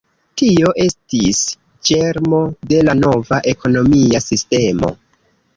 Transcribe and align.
Tio 0.41 0.71
estis 0.83 1.41
ĝermo 1.91 2.41
de 2.73 2.81
la 2.89 2.97
nova 3.05 3.41
ekonomia 3.55 4.27
sistemo. 4.31 4.95